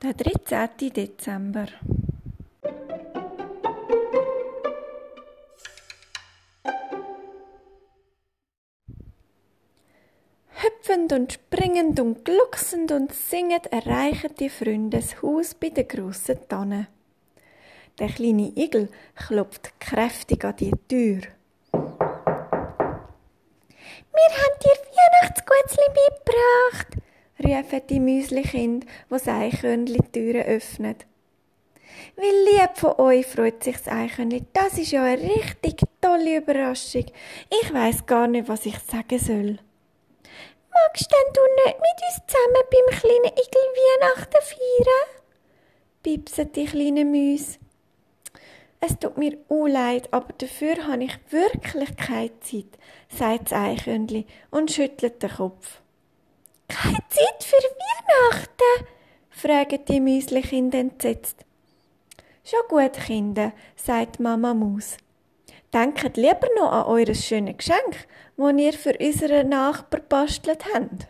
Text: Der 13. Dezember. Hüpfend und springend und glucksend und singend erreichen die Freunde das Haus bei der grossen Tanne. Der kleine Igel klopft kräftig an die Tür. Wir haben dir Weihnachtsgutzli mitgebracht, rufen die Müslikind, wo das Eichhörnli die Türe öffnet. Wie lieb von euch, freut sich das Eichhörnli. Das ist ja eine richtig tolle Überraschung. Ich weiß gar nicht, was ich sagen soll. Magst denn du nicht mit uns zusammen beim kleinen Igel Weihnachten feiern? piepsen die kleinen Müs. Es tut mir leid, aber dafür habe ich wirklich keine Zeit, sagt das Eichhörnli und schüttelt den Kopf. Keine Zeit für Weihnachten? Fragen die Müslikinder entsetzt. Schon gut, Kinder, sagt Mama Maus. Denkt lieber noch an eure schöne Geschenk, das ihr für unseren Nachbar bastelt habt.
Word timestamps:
Der 0.00 0.14
13. 0.14 0.92
Dezember. 0.94 1.66
Hüpfend 10.52 11.12
und 11.12 11.32
springend 11.32 11.98
und 11.98 12.24
glucksend 12.24 12.92
und 12.92 13.12
singend 13.12 13.66
erreichen 13.72 14.36
die 14.38 14.48
Freunde 14.48 14.98
das 14.98 15.20
Haus 15.20 15.54
bei 15.54 15.70
der 15.70 15.82
grossen 15.82 16.38
Tanne. 16.48 16.86
Der 17.98 18.06
kleine 18.06 18.52
Igel 18.54 18.90
klopft 19.16 19.80
kräftig 19.80 20.44
an 20.44 20.54
die 20.54 20.70
Tür. 20.88 21.22
Wir 24.12 24.30
haben 24.30 24.58
dir 24.62 24.78
Weihnachtsgutzli 24.94 25.86
mitgebracht, 25.88 26.97
rufen 27.42 27.82
die 27.88 28.00
Müslikind, 28.00 28.86
wo 29.08 29.16
das 29.16 29.28
Eichhörnli 29.28 29.98
die 29.98 30.12
Türe 30.12 30.44
öffnet. 30.44 31.06
Wie 32.16 32.50
lieb 32.50 32.76
von 32.76 32.98
euch, 32.98 33.26
freut 33.26 33.62
sich 33.62 33.76
das 33.76 33.88
Eichhörnli. 33.88 34.44
Das 34.52 34.78
ist 34.78 34.90
ja 34.90 35.04
eine 35.04 35.22
richtig 35.22 35.80
tolle 36.00 36.38
Überraschung. 36.38 37.06
Ich 37.62 37.72
weiß 37.72 38.06
gar 38.06 38.26
nicht, 38.26 38.48
was 38.48 38.66
ich 38.66 38.78
sagen 38.78 39.18
soll. 39.18 39.58
Magst 40.70 41.10
denn 41.10 41.32
du 41.32 41.40
nicht 41.64 41.78
mit 41.78 41.98
uns 42.08 42.26
zusammen 42.26 42.64
beim 42.70 42.98
kleinen 42.98 43.32
Igel 43.32 43.68
Weihnachten 43.74 44.42
feiern? 44.42 45.18
piepsen 46.02 46.52
die 46.52 46.66
kleinen 46.66 47.10
Müs. 47.10 47.58
Es 48.80 48.98
tut 48.98 49.18
mir 49.18 49.36
leid, 49.48 50.08
aber 50.12 50.32
dafür 50.38 50.86
habe 50.86 51.04
ich 51.04 51.18
wirklich 51.30 51.96
keine 51.96 52.40
Zeit, 52.40 52.78
sagt 53.08 53.46
das 53.46 53.52
Eichhörnli 53.52 54.26
und 54.50 54.70
schüttelt 54.70 55.22
den 55.22 55.30
Kopf. 55.30 55.80
Keine 56.68 56.98
Zeit 57.08 57.42
für 57.42 57.56
Weihnachten? 57.56 58.86
Fragen 59.38 59.84
die 59.88 60.00
Müslikinder 60.00 60.78
entsetzt. 60.78 61.44
Schon 62.44 62.60
gut, 62.68 62.94
Kinder, 62.94 63.52
sagt 63.76 64.18
Mama 64.18 64.52
Maus. 64.52 64.96
Denkt 65.72 66.16
lieber 66.16 66.48
noch 66.56 66.72
an 66.72 66.86
eure 66.86 67.14
schöne 67.14 67.54
Geschenk, 67.54 68.08
das 68.36 68.52
ihr 68.56 68.72
für 68.72 68.96
unseren 68.98 69.50
Nachbar 69.50 70.00
bastelt 70.00 70.64
habt. 70.74 71.06